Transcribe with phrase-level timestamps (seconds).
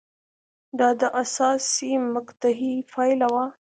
[0.79, 3.45] دا د حساسې مقطعې پایله وه